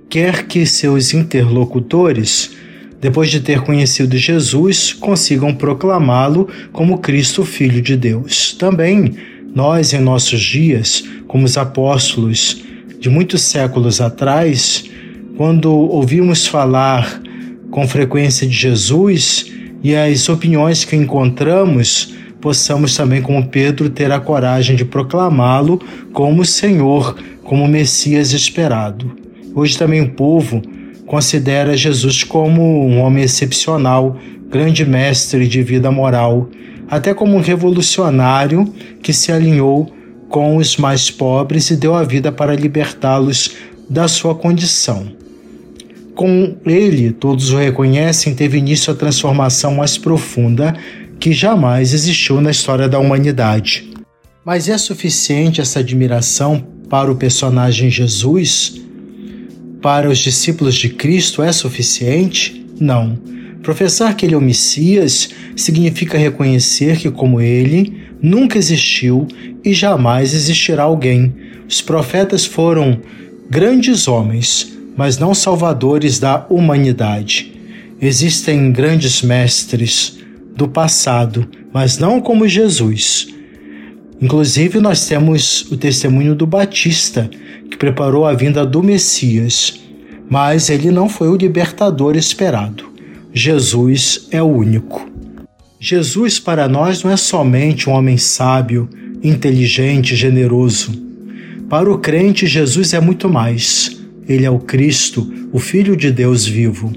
quer 0.09 0.47
que 0.47 0.64
seus 0.64 1.12
interlocutores, 1.12 2.57
depois 2.99 3.30
de 3.30 3.40
ter 3.40 3.61
conhecido 3.61 4.16
Jesus, 4.16 4.95
consigam 4.95 5.54
proclamá-lo 5.54 6.49
como 6.73 6.99
Cristo, 6.99 7.45
Filho 7.45 7.83
de 7.83 7.95
Deus. 7.95 8.54
Também 8.54 9.14
nós, 9.54 9.92
em 9.92 10.00
nossos 10.00 10.40
dias, 10.40 11.04
como 11.26 11.45
os 11.45 11.59
apóstolos 11.59 12.64
de 12.99 13.11
muitos 13.11 13.42
séculos 13.42 14.00
atrás, 14.00 14.85
quando 15.37 15.71
ouvimos 15.71 16.47
falar 16.47 17.21
com 17.71 17.87
frequência 17.87 18.47
de 18.47 18.54
Jesus 18.54 19.52
e 19.85 19.95
as 19.95 20.26
opiniões 20.30 20.87
que 20.87 20.97
encontramos 20.97 22.16
possamos 22.40 22.97
também, 22.97 23.21
como 23.21 23.47
Pedro, 23.47 23.90
ter 23.90 24.11
a 24.11 24.21
coragem 24.21 24.76
de 24.76 24.85
proclamá-lo 24.85 25.80
como 26.12 26.45
Senhor, 26.45 27.16
como 27.42 27.66
Messias 27.66 28.33
esperado. 28.33 29.11
Hoje 29.54 29.76
também 29.76 30.00
o 30.00 30.11
povo 30.11 30.62
considera 31.07 31.76
Jesus 31.76 32.23
como 32.23 32.87
um 32.87 33.00
homem 33.00 33.25
excepcional, 33.25 34.16
grande 34.50 34.85
mestre 34.85 35.49
de 35.49 35.62
vida 35.62 35.90
moral, 35.90 36.49
até 36.88 37.12
como 37.12 37.37
um 37.37 37.40
revolucionário 37.40 38.73
que 39.02 39.12
se 39.12 39.33
alinhou 39.33 39.92
com 40.28 40.57
os 40.57 40.76
mais 40.76 41.11
pobres 41.11 41.71
e 41.71 41.76
deu 41.76 41.95
a 41.95 42.02
vida 42.02 42.30
para 42.30 42.54
libertá-los 42.54 43.57
da 43.88 44.07
sua 44.07 44.35
condição. 44.35 45.11
Com 46.14 46.57
ele, 46.66 47.12
todos 47.12 47.52
o 47.52 47.57
reconhecem, 47.57 48.35
teve 48.35 48.59
início 48.59 48.92
a 48.92 48.97
transformação 48.97 49.75
mais 49.75 49.97
profunda 49.97 50.75
que 51.18 51.32
jamais 51.32 51.92
existiu 51.92 52.40
na 52.40 52.50
história 52.50 52.88
da 52.88 52.98
humanidade. 52.98 53.90
Mas 54.44 54.68
é 54.68 54.78
suficiente 54.78 55.60
essa 55.60 55.80
admiração 55.80 56.64
para 56.88 57.10
o 57.12 57.16
personagem 57.16 57.90
Jesus? 57.90 58.80
Para 59.82 60.08
os 60.08 60.18
discípulos 60.18 60.75
de 60.75 60.88
Cristo 60.88 61.42
é 61.42 61.52
suficiente? 61.52 62.66
Não. 62.80 63.18
Professar 63.62 64.16
que 64.16 64.25
ele 64.25 64.34
é 64.34 64.38
o 64.38 64.40
Messias 64.40 65.30
significa 65.54 66.16
reconhecer 66.16 66.96
que, 66.98 67.10
como 67.10 67.40
ele, 67.40 68.08
nunca 68.22 68.56
existiu 68.56 69.26
e 69.64 69.75
jamais 69.75 70.32
existirá 70.32 70.84
alguém. 70.84 71.34
Os 71.68 71.82
profetas 71.82 72.46
foram 72.46 73.00
grandes 73.50 74.08
homens, 74.08 74.72
mas 74.96 75.18
não 75.18 75.34
salvadores 75.34 76.18
da 76.18 76.46
humanidade. 76.48 77.52
Existem 78.00 78.72
grandes 78.72 79.22
mestres, 79.22 80.17
do 80.58 80.66
passado, 80.66 81.48
mas 81.72 81.98
não 81.98 82.20
como 82.20 82.48
Jesus. 82.48 83.28
Inclusive, 84.20 84.80
nós 84.80 85.06
temos 85.06 85.62
o 85.70 85.76
testemunho 85.76 86.34
do 86.34 86.48
Batista, 86.48 87.30
que 87.70 87.76
preparou 87.76 88.26
a 88.26 88.34
vinda 88.34 88.66
do 88.66 88.82
Messias. 88.82 89.80
Mas 90.28 90.68
ele 90.68 90.90
não 90.90 91.08
foi 91.08 91.28
o 91.28 91.36
libertador 91.36 92.16
esperado. 92.16 92.90
Jesus 93.32 94.26
é 94.32 94.42
o 94.42 94.46
único. 94.46 95.08
Jesus 95.78 96.40
para 96.40 96.66
nós 96.66 97.04
não 97.04 97.12
é 97.12 97.16
somente 97.16 97.88
um 97.88 97.92
homem 97.92 98.16
sábio, 98.16 98.88
inteligente, 99.22 100.16
generoso. 100.16 100.90
Para 101.68 101.88
o 101.88 101.98
crente, 101.98 102.48
Jesus 102.48 102.92
é 102.92 103.00
muito 103.00 103.28
mais. 103.28 103.96
Ele 104.28 104.44
é 104.44 104.50
o 104.50 104.58
Cristo, 104.58 105.32
o 105.52 105.60
Filho 105.60 105.96
de 105.96 106.10
Deus 106.10 106.44
vivo. 106.44 106.92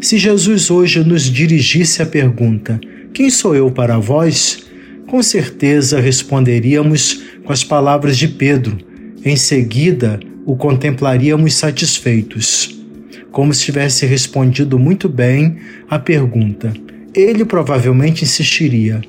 Se 0.00 0.16
Jesus 0.16 0.70
hoje 0.70 1.04
nos 1.04 1.24
dirigisse 1.24 2.00
a 2.00 2.06
pergunta: 2.06 2.80
Quem 3.14 3.28
sou 3.28 3.54
eu 3.54 3.70
para 3.70 3.98
vós? 3.98 4.64
Com 5.06 5.22
certeza 5.22 6.00
responderíamos 6.00 7.22
com 7.44 7.52
as 7.52 7.62
palavras 7.62 8.16
de 8.16 8.26
Pedro. 8.26 8.78
Em 9.22 9.36
seguida, 9.36 10.18
o 10.46 10.56
contemplaríamos 10.56 11.54
satisfeitos, 11.54 12.82
como 13.30 13.52
se 13.52 13.64
tivesse 13.64 14.06
respondido 14.06 14.78
muito 14.78 15.10
bem 15.10 15.58
à 15.90 15.98
pergunta. 15.98 16.72
Ele 17.14 17.44
provavelmente 17.44 18.24
insistiria: 18.24 19.02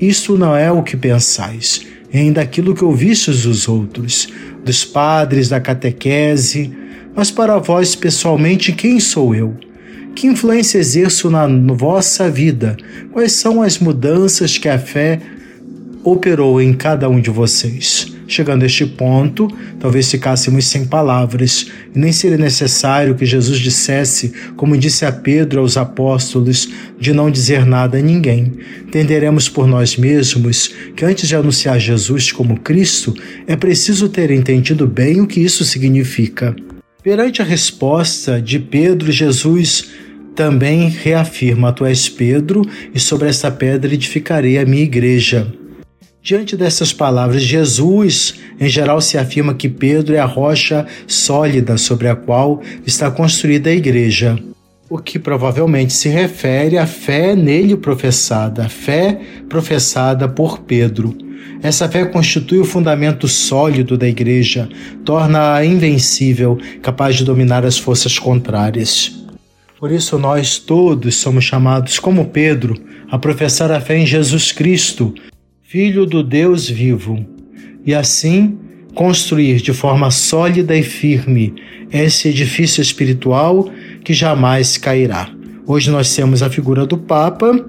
Isso 0.00 0.38
não 0.38 0.56
é 0.56 0.70
o 0.70 0.84
que 0.84 0.96
pensais, 0.96 1.84
em 2.12 2.32
daquilo 2.32 2.76
que 2.76 2.84
ouvistes 2.84 3.42
dos 3.42 3.66
outros, 3.66 4.28
dos 4.64 4.84
padres, 4.84 5.48
da 5.48 5.60
catequese, 5.60 6.72
mas 7.12 7.32
para 7.32 7.58
vós 7.58 7.96
pessoalmente, 7.96 8.70
quem 8.70 9.00
sou 9.00 9.34
eu? 9.34 9.56
Que 10.18 10.26
influência 10.26 10.78
exerço 10.78 11.30
na 11.30 11.46
vossa 11.72 12.28
vida? 12.28 12.76
Quais 13.12 13.34
são 13.34 13.62
as 13.62 13.78
mudanças 13.78 14.58
que 14.58 14.68
a 14.68 14.76
fé 14.76 15.20
operou 16.02 16.60
em 16.60 16.72
cada 16.72 17.08
um 17.08 17.20
de 17.20 17.30
vocês? 17.30 18.16
Chegando 18.26 18.64
a 18.64 18.66
este 18.66 18.84
ponto, 18.84 19.46
talvez 19.78 20.10
ficássemos 20.10 20.66
sem 20.66 20.84
palavras, 20.84 21.70
e 21.94 21.98
nem 22.00 22.10
seria 22.10 22.36
necessário 22.36 23.14
que 23.14 23.24
Jesus 23.24 23.60
dissesse, 23.60 24.32
como 24.56 24.76
disse 24.76 25.04
a 25.04 25.12
Pedro 25.12 25.60
aos 25.60 25.76
apóstolos, 25.76 26.68
de 26.98 27.12
não 27.12 27.30
dizer 27.30 27.64
nada 27.64 27.98
a 27.98 28.02
ninguém. 28.02 28.54
Entenderemos 28.88 29.48
por 29.48 29.68
nós 29.68 29.96
mesmos 29.96 30.74
que 30.96 31.04
antes 31.04 31.28
de 31.28 31.36
anunciar 31.36 31.78
Jesus 31.78 32.32
como 32.32 32.58
Cristo, 32.58 33.14
é 33.46 33.54
preciso 33.54 34.08
ter 34.08 34.32
entendido 34.32 34.84
bem 34.84 35.20
o 35.20 35.28
que 35.28 35.38
isso 35.38 35.64
significa. 35.64 36.56
Perante 37.04 37.40
a 37.40 37.44
resposta 37.44 38.42
de 38.42 38.58
Pedro, 38.58 39.12
Jesus 39.12 40.07
também 40.38 40.88
reafirma: 40.88 41.72
Tu 41.72 41.84
és 41.84 42.08
Pedro, 42.08 42.62
e 42.94 43.00
sobre 43.00 43.28
esta 43.28 43.50
pedra 43.50 43.92
edificarei 43.92 44.56
a 44.56 44.64
minha 44.64 44.84
igreja. 44.84 45.52
Diante 46.22 46.56
dessas 46.56 46.92
palavras, 46.92 47.42
Jesus, 47.42 48.36
em 48.60 48.68
geral, 48.68 49.00
se 49.00 49.18
afirma 49.18 49.52
que 49.52 49.68
Pedro 49.68 50.14
é 50.14 50.20
a 50.20 50.24
rocha 50.24 50.86
sólida 51.08 51.76
sobre 51.76 52.06
a 52.06 52.14
qual 52.14 52.62
está 52.86 53.10
construída 53.10 53.70
a 53.70 53.74
igreja, 53.74 54.38
o 54.88 54.98
que 54.98 55.18
provavelmente 55.18 55.92
se 55.92 56.08
refere 56.08 56.78
à 56.78 56.86
fé 56.86 57.34
nele 57.34 57.76
professada, 57.76 58.66
a 58.66 58.68
fé 58.68 59.20
professada 59.48 60.28
por 60.28 60.60
Pedro. 60.60 61.18
Essa 61.60 61.88
fé 61.88 62.04
constitui 62.04 62.60
o 62.60 62.64
fundamento 62.64 63.26
sólido 63.26 63.98
da 63.98 64.06
igreja, 64.06 64.68
torna-a 65.04 65.64
invencível, 65.64 66.56
capaz 66.80 67.16
de 67.16 67.24
dominar 67.24 67.66
as 67.66 67.76
forças 67.76 68.20
contrárias. 68.20 69.17
Por 69.78 69.92
isso, 69.92 70.18
nós 70.18 70.58
todos 70.58 71.14
somos 71.14 71.44
chamados, 71.44 72.00
como 72.00 72.26
Pedro, 72.26 72.74
a 73.08 73.16
professar 73.16 73.70
a 73.70 73.80
fé 73.80 73.96
em 73.96 74.04
Jesus 74.04 74.50
Cristo, 74.50 75.14
Filho 75.62 76.04
do 76.04 76.20
Deus 76.20 76.68
vivo, 76.68 77.24
e 77.86 77.94
assim 77.94 78.58
construir 78.92 79.60
de 79.60 79.72
forma 79.72 80.10
sólida 80.10 80.76
e 80.76 80.82
firme 80.82 81.54
esse 81.92 82.28
edifício 82.28 82.82
espiritual 82.82 83.70
que 84.02 84.12
jamais 84.12 84.76
cairá. 84.76 85.30
Hoje 85.64 85.90
nós 85.90 86.12
temos 86.16 86.42
a 86.42 86.50
figura 86.50 86.84
do 86.84 86.98
Papa, 86.98 87.64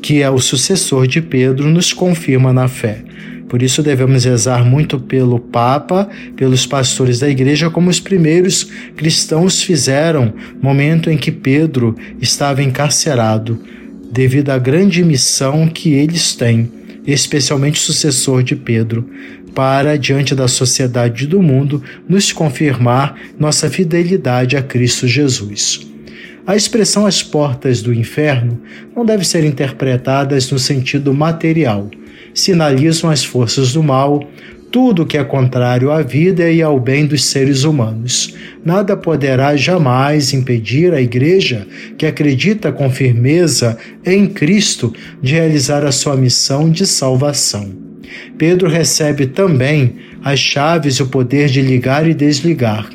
que 0.00 0.22
é 0.22 0.30
o 0.30 0.38
sucessor 0.38 1.06
de 1.06 1.20
Pedro, 1.20 1.68
nos 1.68 1.92
confirma 1.92 2.54
na 2.54 2.68
fé. 2.68 3.04
Por 3.50 3.64
isso 3.64 3.82
devemos 3.82 4.24
rezar 4.24 4.64
muito 4.64 5.00
pelo 5.00 5.40
Papa, 5.40 6.08
pelos 6.36 6.66
pastores 6.66 7.18
da 7.18 7.28
igreja, 7.28 7.68
como 7.68 7.90
os 7.90 7.98
primeiros 7.98 8.62
cristãos 8.96 9.60
fizeram, 9.60 10.32
momento 10.62 11.10
em 11.10 11.16
que 11.16 11.32
Pedro 11.32 11.96
estava 12.20 12.62
encarcerado, 12.62 13.60
devido 14.12 14.50
à 14.50 14.58
grande 14.58 15.02
missão 15.02 15.66
que 15.66 15.92
eles 15.94 16.36
têm, 16.36 16.70
especialmente 17.04 17.80
o 17.80 17.82
sucessor 17.82 18.44
de 18.44 18.54
Pedro, 18.54 19.10
para, 19.52 19.98
diante 19.98 20.32
da 20.32 20.46
sociedade 20.46 21.26
do 21.26 21.42
mundo, 21.42 21.82
nos 22.08 22.32
confirmar 22.32 23.16
nossa 23.36 23.68
fidelidade 23.68 24.56
a 24.56 24.62
Cristo 24.62 25.08
Jesus. 25.08 25.90
A 26.46 26.54
expressão 26.54 27.04
as 27.04 27.20
portas 27.20 27.82
do 27.82 27.92
inferno 27.92 28.60
não 28.94 29.04
deve 29.04 29.26
ser 29.26 29.42
interpretada 29.42 30.36
no 30.36 30.58
sentido 30.58 31.12
material 31.12 31.90
sinalizam 32.34 33.10
as 33.10 33.24
forças 33.24 33.72
do 33.72 33.82
mal, 33.82 34.28
tudo 34.70 35.04
que 35.04 35.18
é 35.18 35.24
contrário 35.24 35.90
à 35.90 36.00
vida 36.00 36.50
e 36.50 36.62
ao 36.62 36.78
bem 36.78 37.06
dos 37.06 37.24
seres 37.24 37.64
humanos. 37.64 38.34
Nada 38.64 38.96
poderá 38.96 39.56
jamais 39.56 40.32
impedir 40.32 40.94
a 40.94 41.00
Igreja, 41.00 41.66
que 41.98 42.06
acredita 42.06 42.70
com 42.70 42.90
firmeza 42.90 43.76
em 44.04 44.26
Cristo, 44.26 44.94
de 45.20 45.34
realizar 45.34 45.84
a 45.84 45.92
sua 45.92 46.16
missão 46.16 46.70
de 46.70 46.86
salvação. 46.86 47.70
Pedro 48.38 48.68
recebe 48.68 49.26
também 49.26 49.94
as 50.22 50.38
chaves 50.38 50.96
e 50.96 51.02
o 51.02 51.08
poder 51.08 51.48
de 51.48 51.62
ligar 51.62 52.08
e 52.08 52.14
desligar. 52.14 52.88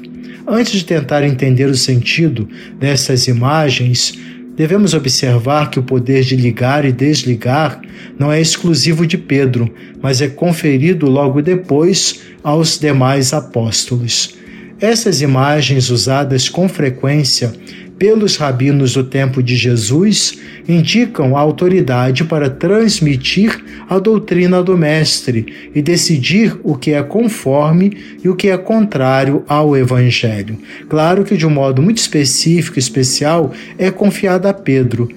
Antes 0.48 0.74
de 0.74 0.86
tentar 0.86 1.24
entender 1.24 1.66
o 1.66 1.76
sentido 1.76 2.48
dessas 2.80 3.28
imagens, 3.28 4.14
Devemos 4.56 4.94
observar 4.94 5.70
que 5.70 5.80
o 5.80 5.84
poder 5.84 6.24
de 6.24 6.36
ligar 6.36 6.86
e 6.86 6.92
desligar 6.92 7.82
não 8.18 8.32
é 8.32 8.40
exclusivo 8.40 9.06
de 9.06 9.18
Pedro, 9.18 9.74
mas 10.02 10.22
é 10.22 10.30
conferido 10.30 11.08
logo 11.08 11.42
depois 11.42 12.22
aos 12.42 12.80
demais 12.80 13.34
apóstolos. 13.34 14.36
Essas 14.80 15.22
imagens, 15.22 15.90
usadas 15.90 16.48
com 16.48 16.70
frequência 16.70 17.54
pelos 17.98 18.36
rabinos 18.36 18.94
do 18.94 19.04
tempo 19.04 19.42
de 19.42 19.56
Jesus 19.56 20.38
indicam 20.68 21.36
a 21.36 21.40
autoridade 21.40 22.24
para 22.24 22.50
transmitir 22.50 23.64
a 23.88 24.00
doutrina 24.00 24.62
do 24.62 24.78
Mestre 24.78 25.72
e 25.74 25.82
decidir 25.82 26.58
o 26.64 26.76
que 26.76 26.92
é 26.92 27.02
conforme 27.04 27.98
e 28.24 28.30
o 28.30 28.36
que 28.36 28.50
é 28.50 28.58
contrário 28.58 29.44
ao 29.48 29.78
Evangelho. 29.78 30.58
Claro 30.90 31.24
que, 31.24 31.38
de 31.38 31.46
um 31.46 31.50
modo 31.50 31.82
muito 31.82 31.98
específico 31.98 32.78
e 32.78 32.80
especial, 32.80 33.54
é 33.78 33.90
confiada 33.92 34.50
a 34.50 34.54
Pedro 34.54 35.10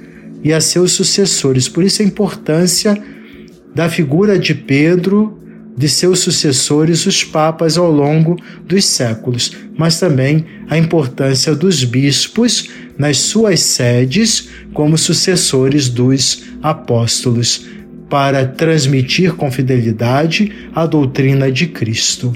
e 0.44 0.52
a 0.52 0.60
seus 0.60 0.92
sucessores. 0.92 1.68
Por 1.68 1.82
isso, 1.82 2.02
a 2.02 2.04
importância 2.04 2.96
da 3.74 3.88
figura 3.88 4.38
de 4.38 4.54
Pedro 4.54 5.37
de 5.78 5.88
seus 5.88 6.18
sucessores, 6.18 7.06
os 7.06 7.22
papas, 7.22 7.78
ao 7.78 7.88
longo 7.88 8.36
dos 8.66 8.84
séculos, 8.84 9.52
mas 9.76 10.00
também 10.00 10.44
a 10.68 10.76
importância 10.76 11.54
dos 11.54 11.84
bispos 11.84 12.68
nas 12.98 13.18
suas 13.18 13.60
sedes 13.60 14.48
como 14.74 14.98
sucessores 14.98 15.88
dos 15.88 16.42
apóstolos, 16.60 17.64
para 18.10 18.44
transmitir 18.44 19.34
com 19.34 19.52
fidelidade 19.52 20.50
a 20.74 20.84
doutrina 20.84 21.52
de 21.52 21.68
Cristo. 21.68 22.32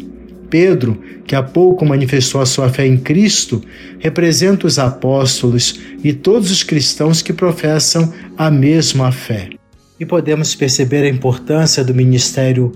Pedro, 0.49 1.03
que 1.27 1.35
há 1.35 1.43
pouco 1.43 1.85
manifestou 1.85 2.41
a 2.41 2.47
sua 2.47 2.69
fé 2.69 2.87
em 2.87 2.99
Cristo, 2.99 3.61
representa 3.99 4.67
os 4.67 4.79
apóstolos 4.79 5.81
e 6.05 6.13
todos 6.13 6.51
os 6.51 6.63
cristãos 6.63 7.23
que 7.23 7.33
professam 7.33 8.13
a 8.37 8.51
mesma 8.51 9.11
fé. 9.11 9.49
E 9.99 10.05
podemos 10.05 10.55
perceber 10.55 11.05
a 11.05 11.09
importância 11.09 11.83
do 11.83 11.95
ministério 11.95 12.71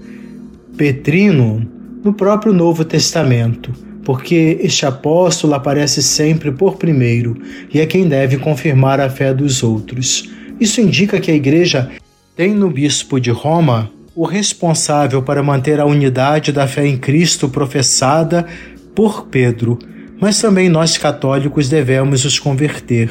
Petrino 0.76 1.66
no 2.04 2.12
próprio 2.12 2.52
Novo 2.52 2.84
Testamento, 2.84 3.72
porque 4.04 4.58
este 4.60 4.84
apóstolo 4.84 5.54
aparece 5.54 6.02
sempre 6.02 6.52
por 6.52 6.76
primeiro 6.76 7.34
e 7.72 7.80
é 7.80 7.86
quem 7.86 8.06
deve 8.06 8.36
confirmar 8.36 9.00
a 9.00 9.08
fé 9.08 9.32
dos 9.32 9.62
outros. 9.62 10.28
Isso 10.60 10.80
indica 10.80 11.18
que 11.18 11.30
a 11.30 11.34
Igreja 11.34 11.90
tem 12.36 12.54
no 12.54 12.70
bispo 12.70 13.18
de 13.18 13.30
Roma 13.30 13.90
o 14.14 14.26
responsável 14.26 15.22
para 15.22 15.42
manter 15.42 15.80
a 15.80 15.86
unidade 15.86 16.52
da 16.52 16.68
fé 16.68 16.86
em 16.86 16.98
Cristo 16.98 17.48
professada 17.48 18.46
por 18.94 19.26
Pedro, 19.28 19.78
mas 20.20 20.40
também 20.40 20.68
nós 20.68 20.98
católicos 20.98 21.70
devemos 21.70 22.26
os 22.26 22.38
converter 22.38 23.10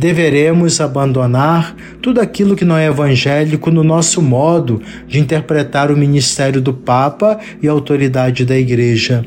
deveremos 0.00 0.80
abandonar 0.80 1.76
tudo 2.00 2.22
aquilo 2.22 2.56
que 2.56 2.64
não 2.64 2.76
é 2.76 2.86
evangélico 2.86 3.70
no 3.70 3.84
nosso 3.84 4.22
modo 4.22 4.80
de 5.06 5.20
interpretar 5.20 5.90
o 5.90 5.96
ministério 5.96 6.58
do 6.58 6.72
Papa 6.72 7.38
e 7.62 7.68
a 7.68 7.70
autoridade 7.70 8.46
da 8.46 8.58
Igreja. 8.58 9.22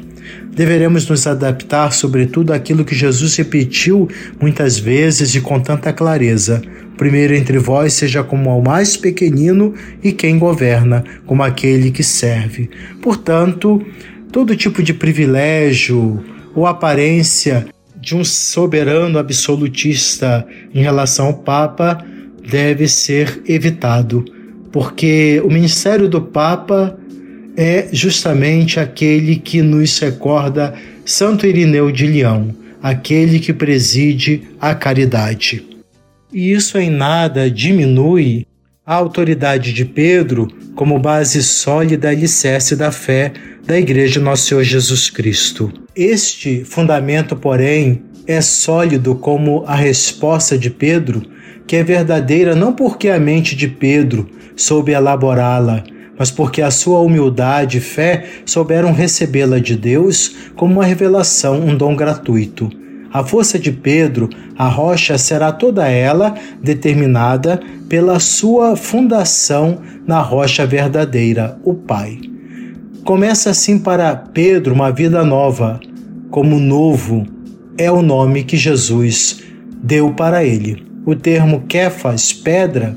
Deveremos 0.52 1.08
nos 1.08 1.28
adaptar, 1.28 1.94
sobretudo, 1.94 2.54
àquilo 2.54 2.84
que 2.84 2.96
Jesus 2.96 3.36
repetiu 3.36 4.10
muitas 4.42 4.80
vezes 4.80 5.36
e 5.36 5.42
com 5.42 5.60
tanta 5.60 5.94
clareza. 5.94 6.60
Primeiro 6.98 7.36
entre 7.36 7.60
vós 7.60 7.94
seja 7.94 8.24
como 8.24 8.58
o 8.58 8.64
mais 8.64 8.98
pequenino 8.98 9.76
e 10.04 10.12
quem 10.12 10.40
governa, 10.40 11.04
como 11.28 11.44
aquele 11.44 11.92
que 11.92 12.04
serve. 12.04 12.70
Portanto, 13.00 13.80
todo 14.32 14.56
tipo 14.56 14.82
de 14.82 14.94
privilégio 14.94 16.24
ou 16.56 16.66
aparência 16.66 17.68
de 18.04 18.18
um 18.18 18.24
soberano 18.26 19.18
absolutista 19.18 20.46
em 20.76 20.82
relação 20.82 21.28
ao 21.28 21.36
Papa 21.36 22.06
deve 22.46 22.86
ser 22.86 23.42
evitado, 23.48 24.26
porque 24.74 25.42
o 25.46 25.48
ministério 25.48 26.10
do 26.10 26.22
Papa 26.22 27.00
é 27.56 27.88
justamente 27.94 28.78
aquele 28.78 29.38
que 29.38 29.62
nos 29.62 29.98
recorda 30.00 30.74
Santo 31.06 31.48
Irineu 31.48 31.94
de 31.94 32.06
Leão, 32.06 32.54
aquele 32.82 33.40
que 33.40 33.54
preside 33.54 34.50
a 34.60 34.76
caridade. 34.76 35.66
E 36.34 36.52
isso 36.52 36.78
em 36.78 36.90
nada 36.90 37.50
diminui 37.50 38.46
a 38.86 38.96
autoridade 38.96 39.72
de 39.72 39.86
Pedro 39.86 40.50
como 40.76 41.00
base 41.00 41.42
sólida 41.42 42.12
e 42.12 42.18
alicerce 42.18 42.76
da 42.76 42.92
fé 42.92 43.32
da 43.66 43.80
Igreja 43.80 44.20
Nosso 44.20 44.48
Senhor 44.48 44.64
Jesus 44.64 45.10
Cristo. 45.10 45.72
Este 45.96 46.66
fundamento, 46.66 47.36
porém, 47.36 48.04
é 48.28 48.42
sólido 48.42 49.16
como 49.16 49.64
a 49.66 49.76
resposta 49.76 50.58
de 50.58 50.70
Pedro, 50.70 51.24
que 51.66 51.78
é 51.78 51.84
verdadeira 51.84 52.56
não 52.56 52.74
porque 52.74 53.10
a 53.10 53.20
mente 53.20 53.56
de 53.56 53.68
Pedro 53.68 54.30
soube 54.56 54.92
elaborá-la, 54.92 55.84
mas 56.20 56.30
porque 56.30 56.62
a 56.62 56.70
sua 56.70 57.00
humildade 57.00 57.78
e 57.78 57.82
fé 57.82 58.26
souberam 58.46 58.92
recebê-la 58.92 59.60
de 59.60 59.78
Deus 59.78 60.36
como 60.56 60.74
uma 60.74 60.86
revelação, 60.86 61.62
um 61.62 61.76
dom 61.76 61.96
gratuito. 61.96 62.70
A 63.14 63.24
força 63.24 63.58
de 63.58 63.72
Pedro, 63.72 64.30
a 64.58 64.68
rocha, 64.68 65.18
será 65.18 65.52
toda 65.52 65.88
ela 65.88 66.34
determinada 66.62 67.62
pela 67.88 68.20
sua 68.20 68.76
fundação 68.76 69.80
na 70.06 70.20
rocha 70.20 70.66
verdadeira, 70.66 71.58
o 71.64 71.74
Pai. 71.74 72.33
Começa 73.04 73.50
assim 73.50 73.78
para 73.78 74.16
Pedro 74.16 74.74
uma 74.74 74.90
vida 74.90 75.26
nova, 75.26 75.78
como 76.32 76.58
novo 76.58 77.28
é 77.78 77.92
o 77.92 78.02
nome 78.02 78.46
que 78.46 78.56
Jesus 78.56 79.44
deu 79.84 80.14
para 80.14 80.46
ele. 80.46 80.86
O 81.06 81.14
termo 81.14 81.66
Kefas, 81.68 82.32
pedra, 82.32 82.94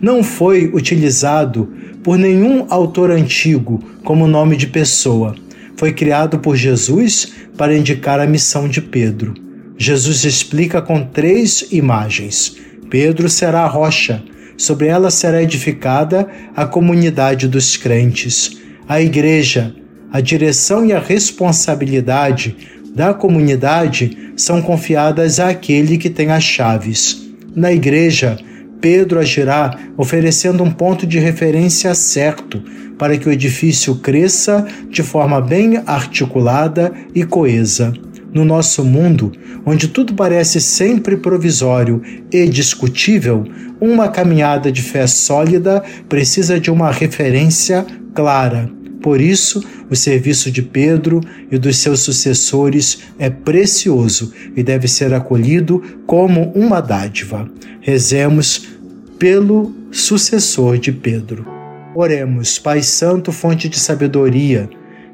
não 0.00 0.24
foi 0.24 0.70
utilizado 0.72 1.70
por 2.02 2.18
nenhum 2.18 2.64
autor 2.70 3.10
antigo 3.10 3.84
como 4.02 4.26
nome 4.26 4.56
de 4.56 4.66
pessoa. 4.66 5.34
Foi 5.76 5.92
criado 5.92 6.38
por 6.38 6.56
Jesus 6.56 7.30
para 7.54 7.76
indicar 7.76 8.18
a 8.18 8.26
missão 8.26 8.66
de 8.66 8.80
Pedro. 8.80 9.34
Jesus 9.76 10.24
explica 10.24 10.80
com 10.80 11.04
três 11.04 11.66
imagens. 11.70 12.56
Pedro 12.88 13.28
será 13.28 13.64
a 13.64 13.68
rocha, 13.68 14.22
sobre 14.56 14.86
ela 14.86 15.10
será 15.10 15.42
edificada 15.42 16.26
a 16.56 16.64
comunidade 16.64 17.46
dos 17.46 17.76
crentes. 17.76 18.58
A 18.90 19.00
igreja, 19.00 19.72
a 20.12 20.20
direção 20.20 20.84
e 20.84 20.92
a 20.92 20.98
responsabilidade 20.98 22.56
da 22.92 23.14
comunidade 23.14 24.32
são 24.36 24.60
confiadas 24.60 25.38
àquele 25.38 25.96
que 25.96 26.10
tem 26.10 26.32
as 26.32 26.42
chaves. 26.42 27.30
Na 27.54 27.72
igreja, 27.72 28.36
Pedro 28.80 29.20
agirá 29.20 29.78
oferecendo 29.96 30.64
um 30.64 30.72
ponto 30.72 31.06
de 31.06 31.20
referência 31.20 31.94
certo 31.94 32.60
para 32.98 33.16
que 33.16 33.28
o 33.28 33.32
edifício 33.32 33.94
cresça 33.94 34.66
de 34.90 35.04
forma 35.04 35.40
bem 35.40 35.80
articulada 35.86 36.92
e 37.14 37.22
coesa. 37.22 37.92
No 38.34 38.44
nosso 38.44 38.84
mundo, 38.84 39.30
onde 39.64 39.86
tudo 39.86 40.14
parece 40.14 40.60
sempre 40.60 41.16
provisório 41.16 42.02
e 42.32 42.44
discutível, 42.48 43.44
uma 43.80 44.08
caminhada 44.08 44.72
de 44.72 44.82
fé 44.82 45.06
sólida 45.06 45.80
precisa 46.08 46.58
de 46.58 46.72
uma 46.72 46.90
referência 46.90 47.86
clara. 48.12 48.79
Por 49.02 49.20
isso, 49.20 49.64
o 49.88 49.96
serviço 49.96 50.50
de 50.50 50.62
Pedro 50.62 51.20
e 51.50 51.56
dos 51.56 51.78
seus 51.78 52.00
sucessores 52.00 53.00
é 53.18 53.30
precioso 53.30 54.32
e 54.54 54.62
deve 54.62 54.86
ser 54.86 55.14
acolhido 55.14 55.82
como 56.06 56.52
uma 56.54 56.80
dádiva. 56.80 57.48
Rezemos 57.80 58.68
pelo 59.18 59.74
sucessor 59.90 60.78
de 60.78 60.92
Pedro. 60.92 61.46
Oremos, 61.94 62.58
Pai 62.58 62.82
Santo, 62.82 63.32
fonte 63.32 63.68
de 63.68 63.78
sabedoria, 63.78 64.68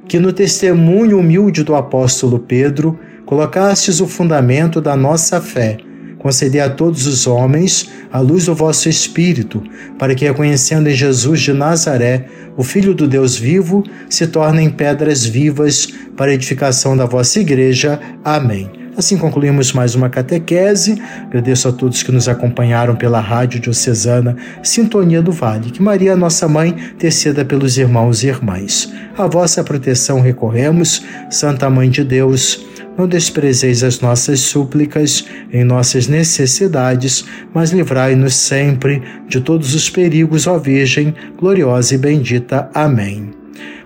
que 0.08 0.18
no 0.18 0.32
testemunho 0.32 1.18
humilde 1.18 1.62
do 1.62 1.74
apóstolo 1.74 2.38
Pedro 2.38 2.98
colocastes 3.24 4.00
o 4.00 4.06
fundamento 4.06 4.80
da 4.80 4.96
nossa 4.96 5.40
fé 5.40 5.78
conceder 6.26 6.60
a 6.60 6.68
todos 6.68 7.06
os 7.06 7.24
homens 7.24 7.88
a 8.12 8.18
luz 8.18 8.46
do 8.46 8.54
vosso 8.54 8.88
Espírito, 8.88 9.62
para 9.96 10.12
que, 10.12 10.24
reconhecendo 10.24 10.88
em 10.88 10.94
Jesus 10.94 11.40
de 11.40 11.52
Nazaré, 11.52 12.26
o 12.56 12.64
Filho 12.64 12.94
do 12.94 13.06
Deus 13.06 13.36
vivo, 13.36 13.84
se 14.10 14.26
tornem 14.26 14.68
pedras 14.68 15.24
vivas 15.24 15.86
para 16.16 16.32
a 16.32 16.34
edificação 16.34 16.96
da 16.96 17.06
vossa 17.06 17.38
Igreja. 17.38 18.00
Amém. 18.24 18.68
Assim 18.96 19.16
concluímos 19.16 19.72
mais 19.72 19.94
uma 19.94 20.10
catequese. 20.10 21.00
Agradeço 21.26 21.68
a 21.68 21.72
todos 21.72 22.02
que 22.02 22.10
nos 22.10 22.28
acompanharam 22.28 22.96
pela 22.96 23.20
Rádio 23.20 23.60
Diocesana 23.60 24.36
Sintonia 24.64 25.22
do 25.22 25.30
Vale. 25.30 25.70
Que 25.70 25.80
Maria, 25.80 26.16
nossa 26.16 26.48
mãe, 26.48 26.74
tecida 26.98 27.44
pelos 27.44 27.78
irmãos 27.78 28.24
e 28.24 28.26
irmãs. 28.26 28.92
A 29.16 29.28
vossa 29.28 29.62
proteção 29.62 30.20
recorremos, 30.20 31.04
Santa 31.30 31.70
Mãe 31.70 31.88
de 31.88 32.02
Deus 32.02 32.66
não 32.96 33.06
desprezeis 33.06 33.82
as 33.82 34.00
nossas 34.00 34.40
súplicas 34.40 35.24
em 35.52 35.64
nossas 35.64 36.06
necessidades, 36.06 37.24
mas 37.52 37.70
livrai-nos 37.70 38.34
sempre 38.34 39.02
de 39.28 39.40
todos 39.40 39.74
os 39.74 39.90
perigos, 39.90 40.46
ó 40.46 40.58
Virgem, 40.58 41.14
gloriosa 41.38 41.94
e 41.94 41.98
bendita. 41.98 42.70
Amém. 42.74 43.30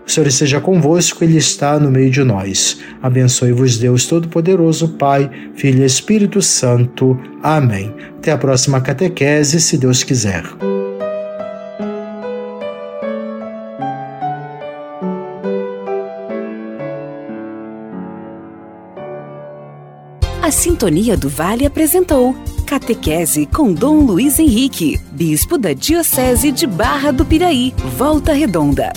O 0.06 0.10
Senhor 0.10 0.26
esteja 0.26 0.60
convosco, 0.60 1.22
Ele 1.22 1.36
está 1.36 1.78
no 1.78 1.90
meio 1.90 2.10
de 2.10 2.24
nós. 2.24 2.80
Abençoe-vos, 3.00 3.78
Deus 3.78 4.06
Todo-Poderoso, 4.06 4.88
Pai, 4.88 5.30
Filho 5.54 5.82
e 5.82 5.86
Espírito 5.86 6.42
Santo. 6.42 7.16
Amém. 7.42 7.94
Até 8.18 8.32
a 8.32 8.38
próxima 8.38 8.80
catequese, 8.80 9.60
se 9.60 9.78
Deus 9.78 10.02
quiser. 10.02 10.42
A 20.50 20.52
Sintonia 20.52 21.16
do 21.16 21.28
Vale 21.28 21.64
apresentou 21.64 22.34
Catequese 22.66 23.46
com 23.46 23.72
Dom 23.72 24.00
Luiz 24.00 24.36
Henrique, 24.40 25.00
Bispo 25.12 25.56
da 25.56 25.72
Diocese 25.72 26.50
de 26.50 26.66
Barra 26.66 27.12
do 27.12 27.24
Piraí, 27.24 27.72
Volta 27.96 28.32
Redonda. 28.32 28.92